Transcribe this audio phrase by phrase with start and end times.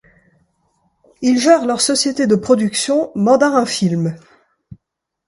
[1.21, 4.15] Ils gèrent leurs société de production, Mandarin Films.